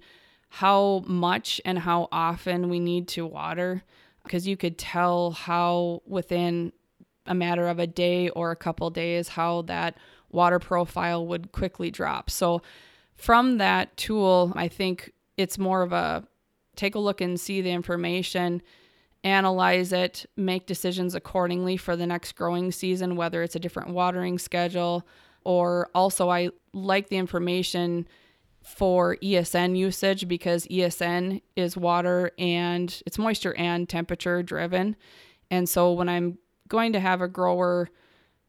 how 0.48 1.02
much 1.06 1.60
and 1.64 1.78
how 1.80 2.08
often 2.10 2.68
we 2.68 2.80
need 2.80 3.08
to 3.08 3.26
water 3.26 3.82
because 4.22 4.46
you 4.46 4.56
could 4.56 4.76
tell 4.76 5.30
how 5.30 6.02
within 6.04 6.72
a 7.26 7.34
matter 7.34 7.68
of 7.68 7.78
a 7.78 7.86
day 7.86 8.28
or 8.30 8.50
a 8.50 8.56
couple 8.56 8.90
days 8.90 9.28
how 9.28 9.62
that 9.62 9.96
water 10.30 10.58
profile 10.58 11.26
would 11.26 11.52
quickly 11.52 11.90
drop. 11.90 12.30
So 12.30 12.62
from 13.14 13.58
that 13.58 13.96
tool, 13.96 14.52
I 14.56 14.68
think 14.68 15.12
it's 15.36 15.58
more 15.58 15.82
of 15.82 15.92
a 15.92 16.24
take 16.74 16.94
a 16.94 16.98
look 16.98 17.20
and 17.20 17.40
see 17.40 17.62
the 17.62 17.70
information, 17.70 18.60
analyze 19.24 19.92
it, 19.92 20.26
make 20.36 20.66
decisions 20.66 21.14
accordingly 21.14 21.76
for 21.76 21.96
the 21.96 22.06
next 22.06 22.32
growing 22.32 22.70
season, 22.70 23.16
whether 23.16 23.42
it's 23.42 23.56
a 23.56 23.60
different 23.60 23.90
watering 23.90 24.38
schedule 24.38 25.06
or 25.46 25.88
also 25.94 26.28
I 26.28 26.50
like 26.72 27.08
the 27.08 27.18
information 27.18 28.08
for 28.64 29.16
ESN 29.22 29.76
usage 29.78 30.26
because 30.26 30.66
ESN 30.66 31.40
is 31.54 31.76
water 31.76 32.32
and 32.36 33.00
it's 33.06 33.16
moisture 33.16 33.54
and 33.54 33.88
temperature 33.88 34.42
driven. 34.42 34.96
And 35.48 35.68
so 35.68 35.92
when 35.92 36.08
I'm 36.08 36.38
going 36.68 36.92
to 36.92 37.00
have 37.00 37.20
a 37.20 37.28
grower 37.28 37.88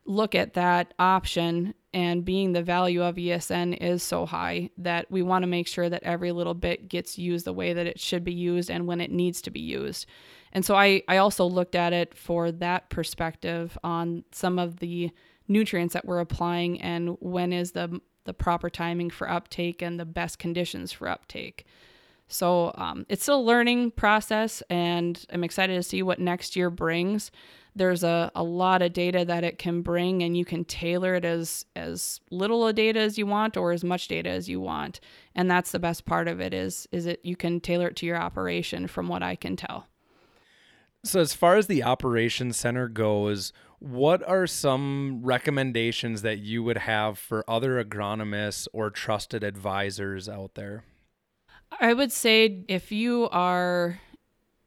look 0.06 0.36
at 0.36 0.54
that 0.54 0.94
option 1.00 1.74
and 1.94 2.24
being 2.24 2.54
the 2.54 2.64
value 2.64 3.04
of 3.04 3.16
ESN 3.16 3.78
is 3.82 4.02
so 4.02 4.26
high 4.26 4.70
that 4.78 5.10
we 5.12 5.22
want 5.22 5.44
to 5.44 5.48
make 5.48 5.68
sure 5.68 5.90
that 5.90 6.04
every 6.04 6.32
little 6.32 6.54
bit 6.54 6.88
gets 6.88 7.18
used 7.18 7.46
the 7.46 7.54
way 7.54 7.74
that 7.74 7.88
it 7.88 8.00
should 8.00 8.24
be 8.24 8.34
used 8.34 8.70
and 8.70 8.88
when 8.88 9.02
it 9.02 9.12
needs 9.12 9.42
to 9.42 9.52
be 9.52 9.60
used. 9.60 10.06
And 10.54 10.64
so 10.64 10.76
I, 10.76 11.04
I 11.08 11.18
also 11.18 11.46
looked 11.46 11.76
at 11.76 11.94
it 11.94 12.16
for 12.16 12.52
that 12.54 12.90
perspective 12.90 13.78
on 13.84 14.24
some 14.32 14.60
of 14.60 14.78
the 14.78 15.12
nutrients 15.48 15.94
that 15.94 16.06
we're 16.06 16.20
applying 16.20 16.82
and 16.82 17.18
when 17.20 17.52
is 17.52 17.72
the 17.72 18.02
the 18.28 18.34
proper 18.34 18.70
timing 18.70 19.10
for 19.10 19.30
uptake 19.30 19.82
and 19.82 20.00
the 20.00 20.06
best 20.06 20.38
conditions 20.38 20.92
for 20.92 21.08
uptake. 21.08 21.66
So 22.28 22.74
um, 22.76 23.06
it's 23.08 23.24
still 23.24 23.40
a 23.40 23.42
learning 23.42 23.92
process, 23.92 24.62
and 24.70 25.26
I'm 25.32 25.46
excited 25.46 25.76
to 25.76 25.82
see 25.82 26.04
what 26.04 26.20
next 26.20 26.58
year 26.58 26.70
brings. 26.70 27.32
There's 27.78 28.04
a, 28.04 28.32
a 28.36 28.44
lot 28.44 28.82
of 28.82 28.94
data 28.94 29.24
that 29.26 29.44
it 29.44 29.58
can 29.58 29.82
bring, 29.82 30.24
and 30.24 30.36
you 30.36 30.46
can 30.46 30.66
tailor 30.66 31.16
it 31.16 31.26
as 31.26 31.66
as 31.76 32.20
little 32.32 32.68
of 32.68 32.76
data 32.76 33.00
as 33.00 33.18
you 33.18 33.26
want 33.26 33.56
or 33.58 33.72
as 33.72 33.84
much 33.84 34.08
data 34.08 34.30
as 34.30 34.50
you 34.50 34.60
want. 34.60 35.00
And 35.36 35.50
that's 35.50 35.72
the 35.72 35.80
best 35.80 36.06
part 36.06 36.28
of 36.28 36.40
it 36.40 36.54
is 36.54 36.88
is 36.92 37.06
it 37.06 37.20
you 37.24 37.36
can 37.36 37.60
tailor 37.60 37.88
it 37.88 37.96
to 37.98 38.06
your 38.06 38.18
operation, 38.18 38.88
from 38.88 39.08
what 39.08 39.24
I 39.24 39.36
can 39.36 39.56
tell. 39.56 39.88
So, 41.04 41.22
as 41.22 41.34
far 41.34 41.56
as 41.56 41.68
the 41.68 41.84
operations 41.84 42.58
center 42.58 42.88
goes, 42.88 43.54
what 43.80 44.28
are 44.28 44.48
some 44.48 45.22
recommendations 45.24 46.22
that 46.24 46.40
you 46.40 46.64
would 46.64 46.80
have 46.80 47.18
for 47.20 47.50
other 47.50 47.82
agronomists 47.84 48.68
or 48.74 48.90
trusted 48.90 49.44
advisors 49.44 50.28
out 50.28 50.56
there? 50.56 50.84
I 51.80 51.94
would 51.94 52.12
say 52.12 52.66
if 52.68 52.92
you 52.92 53.30
are 53.32 54.00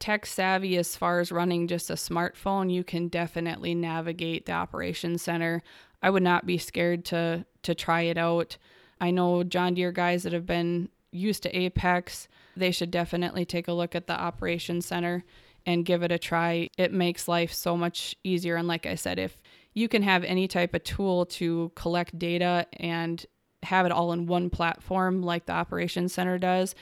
tech 0.01 0.27
savvy 0.27 0.77
as 0.77 0.97
far 0.97 1.21
as 1.21 1.31
running 1.31 1.69
just 1.69 1.91
a 1.91 1.95
smartphone, 1.95 2.73
you 2.73 2.83
can 2.83 3.09
definitely 3.09 3.75
navigate 3.75 4.47
the 4.47 4.53
operations 4.53 5.23
center. 5.23 5.63
I 6.03 6.11
would 6.11 6.23
not 6.23 6.47
be 6.47 6.59
scared 6.59 7.05
to 7.07 7.45
to 7.63 7.75
try 7.75 8.03
it 8.03 8.19
out. 8.19 8.57
I 9.01 9.11
know 9.11 9.45
John 9.45 9.75
Deere 9.75 9.93
guys 9.93 10.23
that 10.25 10.33
have 10.33 10.47
been 10.47 10.89
used 11.13 11.43
to 11.43 11.57
Apex, 11.57 12.29
they 12.57 12.71
should 12.71 12.91
definitely 12.91 13.45
take 13.45 13.69
a 13.69 13.73
look 13.73 13.95
at 13.95 14.07
the 14.07 14.19
operations 14.19 14.87
center 14.87 15.25
and 15.67 15.85
give 15.85 16.03
it 16.03 16.13
a 16.13 16.19
try. 16.19 16.71
It 16.79 16.93
makes 16.93 17.29
life 17.29 17.53
so 17.53 17.77
much 17.77 18.17
easier. 18.25 18.57
And 18.57 18.67
like 18.67 18.87
I 18.87 18.95
said, 18.95 19.19
if 19.19 19.37
you 19.75 19.89
can 19.89 20.03
have 20.03 20.25
any 20.25 20.49
type 20.49 20.75
of 20.75 20.85
tool 20.85 21.27
to 21.27 21.71
collect 21.75 22.19
data 22.19 22.67
and 22.75 23.25
have 23.63 23.85
it 23.85 23.93
all 23.93 24.13
in 24.13 24.27
one 24.27 24.49
platform 24.49 25.23
like 25.23 25.47
the 25.47 25.53
operations 25.53 26.15
center 26.15 26.39
does 26.39 26.75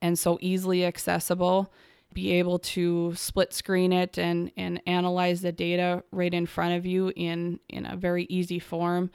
and 0.00 0.18
so 0.18 0.38
easily 0.40 0.84
accessible 0.84 1.70
be 2.14 2.32
able 2.32 2.58
to 2.58 3.12
split 3.16 3.52
screen 3.52 3.92
it 3.92 4.18
and 4.18 4.50
and 4.56 4.80
analyze 4.86 5.42
the 5.42 5.52
data 5.52 6.02
right 6.10 6.32
in 6.32 6.46
front 6.46 6.74
of 6.74 6.86
you 6.86 7.12
in 7.16 7.58
in 7.68 7.84
a 7.86 7.96
very 7.96 8.24
easy 8.30 8.58
form 8.58 9.10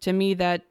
to 0.00 0.12
me 0.12 0.34
that 0.34 0.62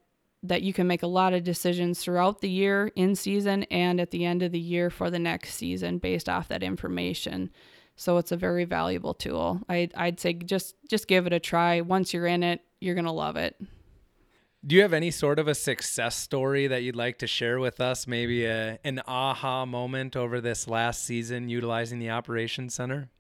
that 0.42 0.62
you 0.62 0.74
can 0.74 0.88
make 0.88 1.04
a 1.04 1.08
lot 1.08 1.34
of 1.34 1.44
decisions 1.44 2.00
throughout 2.00 2.40
the 2.42 2.50
year 2.50 2.92
in 2.96 3.16
season 3.16 3.64
and 3.64 4.00
at 4.00 4.12
the 4.12 4.24
end 4.24 4.44
of 4.44 4.52
the 4.52 4.60
year 4.60 4.90
for 4.90 5.10
the 5.10 5.20
next 5.20 5.56
season 5.56 5.98
based 5.98 6.30
off 6.30 6.48
that 6.48 6.64
information 6.64 7.50
so 7.96 8.18
it's 8.18 8.32
a 8.32 8.38
very 8.38 8.66
valuable 8.66 9.14
tool. 9.14 9.62
I, 9.70 9.90
I'd 9.96 10.20
say 10.20 10.34
just 10.34 10.76
just 10.90 11.08
give 11.08 11.28
it 11.28 11.34
a 11.34 11.40
try. 11.40 11.82
Once 11.82 12.14
you're 12.14 12.28
in 12.28 12.44
it, 12.44 12.62
you're 12.80 12.96
gonna 12.96 13.14
love 13.14 13.38
it. 13.38 13.56
Do 14.66 14.76
you 14.76 14.82
have 14.82 14.94
any 14.94 15.12
sort 15.12 15.38
of 15.38 15.48
a 15.48 15.54
success 15.54 16.16
story 16.16 16.66
that 16.66 16.82
you'd 16.82 16.96
like 16.96 17.20
to 17.20 17.28
share 17.28 17.60
with 17.60 17.80
us? 17.80 18.08
Maybe 18.08 18.46
a, 18.46 18.80
an 18.84 19.00
aha 19.06 19.64
moment 19.64 20.16
over 20.16 20.42
this 20.42 20.68
last 20.68 21.04
season 21.04 21.50
utilizing 21.50 22.00
the 22.00 22.10
Operations 22.10 22.74
Center? 22.74 23.12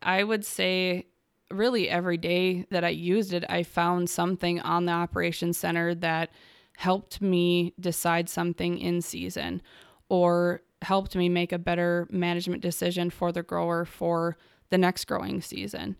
I 0.00 0.22
would 0.22 0.44
say 0.44 1.06
really 1.50 1.88
every 1.88 2.18
day 2.18 2.66
that 2.70 2.84
I 2.84 2.90
used 2.90 3.32
it, 3.32 3.44
I 3.48 3.64
found 3.64 4.08
something 4.08 4.60
on 4.60 4.84
the 4.84 4.92
Operations 4.92 5.58
Center 5.58 5.92
that 5.96 6.30
helped 6.76 7.20
me 7.20 7.74
decide 7.80 8.28
something 8.28 8.78
in 8.78 9.02
season 9.02 9.62
or 10.08 10.62
helped 10.82 11.16
me 11.16 11.28
make 11.28 11.50
a 11.50 11.58
better 11.58 12.06
management 12.10 12.62
decision 12.62 13.10
for 13.10 13.32
the 13.32 13.42
grower 13.42 13.84
for 13.84 14.36
the 14.68 14.78
next 14.78 15.06
growing 15.06 15.42
season. 15.42 15.96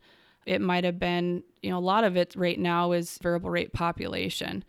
It 0.47 0.61
might 0.61 0.85
have 0.85 0.99
been, 0.99 1.43
you 1.63 1.71
know, 1.71 1.79
a 1.79 1.81
lot 1.81 2.05
of 2.05 2.17
it 2.17 2.35
right 2.37 2.59
now 2.59 2.93
is 2.93 3.19
variable 3.23 3.51
rate 3.51 3.73
population 3.73 4.65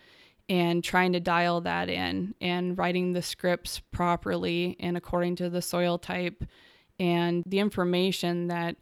and 0.49 0.83
trying 0.83 1.13
to 1.13 1.19
dial 1.19 1.61
that 1.61 1.89
in 1.89 2.35
and 2.41 2.77
writing 2.77 3.13
the 3.13 3.21
scripts 3.21 3.79
properly 3.79 4.75
and 4.79 4.97
according 4.97 5.35
to 5.37 5.49
the 5.49 5.61
soil 5.61 5.97
type 5.97 6.43
and 6.99 7.43
the 7.45 7.59
information 7.59 8.47
that 8.47 8.75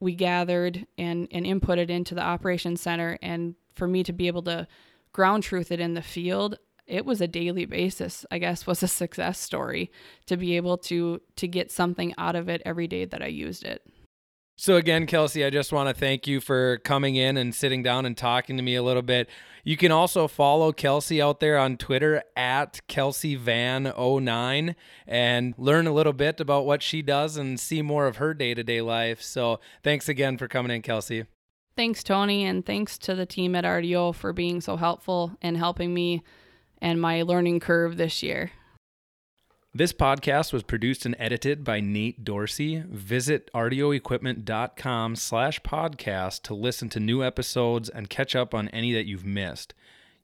we 0.00 0.14
gathered 0.14 0.86
and, 0.98 1.28
and 1.30 1.44
inputted 1.44 1.90
into 1.90 2.14
the 2.14 2.22
operations 2.22 2.80
center. 2.80 3.18
And 3.20 3.54
for 3.74 3.88
me 3.88 4.02
to 4.04 4.12
be 4.12 4.26
able 4.26 4.42
to 4.42 4.66
ground 5.12 5.42
truth 5.42 5.70
it 5.70 5.80
in 5.80 5.94
the 5.94 6.02
field 6.02 6.56
it 6.86 7.04
was 7.04 7.20
a 7.20 7.28
daily 7.28 7.64
basis 7.64 8.26
i 8.30 8.38
guess 8.38 8.66
was 8.66 8.82
a 8.82 8.88
success 8.88 9.38
story 9.38 9.90
to 10.26 10.36
be 10.36 10.56
able 10.56 10.76
to 10.76 11.20
to 11.36 11.46
get 11.46 11.70
something 11.70 12.14
out 12.18 12.34
of 12.34 12.48
it 12.48 12.62
every 12.64 12.86
day 12.86 13.04
that 13.04 13.22
i 13.22 13.26
used 13.26 13.64
it 13.64 13.86
so 14.56 14.76
again 14.76 15.06
kelsey 15.06 15.44
i 15.44 15.50
just 15.50 15.72
want 15.72 15.88
to 15.88 15.94
thank 15.94 16.26
you 16.26 16.40
for 16.40 16.78
coming 16.78 17.16
in 17.16 17.36
and 17.36 17.54
sitting 17.54 17.82
down 17.82 18.06
and 18.06 18.16
talking 18.16 18.56
to 18.56 18.62
me 18.62 18.74
a 18.74 18.82
little 18.82 19.02
bit. 19.02 19.28
You 19.64 19.76
can 19.76 19.92
also 19.92 20.26
follow 20.26 20.72
kelsey 20.72 21.22
out 21.22 21.40
there 21.40 21.56
on 21.58 21.76
twitter 21.76 22.22
at 22.36 22.80
kelsey 22.88 23.34
van 23.36 23.92
09 23.96 24.74
and 25.06 25.54
learn 25.56 25.86
a 25.86 25.92
little 25.92 26.12
bit 26.12 26.40
about 26.40 26.66
what 26.66 26.82
she 26.82 27.00
does 27.02 27.36
and 27.36 27.60
see 27.60 27.80
more 27.82 28.06
of 28.06 28.16
her 28.16 28.34
day-to-day 28.34 28.80
life. 28.82 29.22
So 29.22 29.60
thanks 29.82 30.08
again 30.08 30.36
for 30.36 30.48
coming 30.48 30.74
in 30.74 30.82
kelsey. 30.82 31.26
Thanks 31.76 32.02
tony 32.02 32.44
and 32.44 32.66
thanks 32.66 32.98
to 32.98 33.14
the 33.14 33.26
team 33.26 33.54
at 33.54 33.64
rdo 33.64 34.14
for 34.14 34.32
being 34.32 34.60
so 34.60 34.76
helpful 34.76 35.36
and 35.40 35.56
helping 35.56 35.94
me 35.94 36.22
and 36.80 37.00
my 37.00 37.22
learning 37.22 37.60
curve 37.60 37.96
this 37.96 38.22
year. 38.22 38.50
This 39.74 39.94
podcast 39.94 40.52
was 40.52 40.62
produced 40.62 41.06
and 41.06 41.16
edited 41.18 41.64
by 41.64 41.80
Nate 41.80 42.24
Dorsey. 42.24 42.84
Visit 42.86 43.50
rdoequipment.com 43.54 45.16
slash 45.16 45.62
podcast 45.62 46.42
to 46.42 46.52
listen 46.52 46.90
to 46.90 47.00
new 47.00 47.24
episodes 47.24 47.88
and 47.88 48.10
catch 48.10 48.36
up 48.36 48.52
on 48.52 48.68
any 48.68 48.92
that 48.92 49.06
you've 49.06 49.24
missed. 49.24 49.72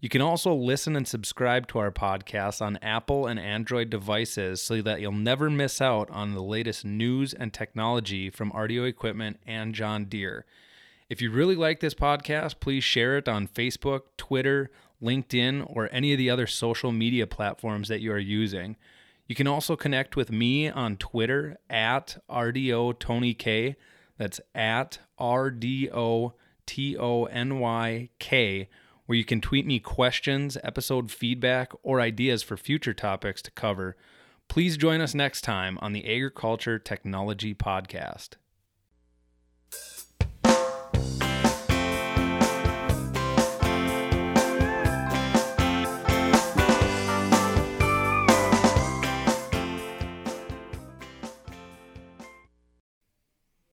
You 0.01 0.11
can 0.11 0.21
also 0.21 0.53
listen 0.53 0.95
and 0.95 1.09
subscribe 1.09 1.67
to 1.69 1.79
our 1.79 1.91
podcast 1.91 2.61
on 2.61 2.77
Apple 2.83 3.27
and 3.27 3.41
Android 3.41 3.89
devices 3.89 4.61
so 4.61 4.83
that 4.83 5.01
you'll 5.01 5.13
never 5.13 5.49
miss 5.49 5.81
out 5.81 6.11
on 6.11 6.35
the 6.35 6.43
latest 6.43 6.85
news 6.85 7.33
and 7.33 7.51
technology 7.51 8.29
from 8.29 8.53
RDO 8.53 8.87
Equipment 8.87 9.41
and 9.47 9.75
John 9.75 10.05
Deere. 10.05 10.45
If 11.09 11.23
you 11.23 11.31
really 11.31 11.57
like 11.57 11.81
this 11.81 11.95
podcast, 11.95 12.61
please 12.61 12.85
share 12.85 13.17
it 13.17 13.31
on 13.31 13.49
Facebook, 13.49 14.03
Twitter, 14.19 14.71
LinkedIn, 15.03 15.75
or 15.75 15.89
any 15.91 16.13
of 16.13 16.19
the 16.19 16.29
other 16.29 16.47
social 16.47 16.93
media 16.93 17.27
platforms 17.27 17.89
that 17.89 18.03
you 18.03 18.13
are 18.13 18.19
using. 18.19 18.77
You 19.29 19.35
can 19.35 19.47
also 19.47 19.77
connect 19.77 20.17
with 20.17 20.33
me 20.33 20.71
on 20.71 20.97
Twitter 20.97 21.59
at 21.69 22.17
RDO 22.31 22.99
Tony 22.99 23.35
K. 23.35 23.77
That's 24.17 24.41
at 24.55 25.01
RDO 25.21 26.33
T 26.65 26.97
O 26.97 27.25
N 27.27 27.59
Y 27.61 28.09
K, 28.19 28.71
where 29.05 29.19
you 29.19 29.27
can 29.27 29.43
tweet 29.43 29.67
me 29.67 29.81
questions, 29.81 30.57
episode 30.65 31.11
feedback, 31.11 31.73
or 31.83 32.01
ideas 32.01 32.43
for 32.43 32.57
future 32.57 32.95
topics 32.95 33.43
to 33.43 33.51
cover. 33.51 33.97
Please 34.49 34.79
join 34.79 35.03
us 35.03 35.15
next 35.15 35.43
time 35.43 35.79
on 35.83 35.93
the 35.93 36.07
Agriculture 36.11 36.79
Technology 36.79 37.55
Podcast. 37.55 38.31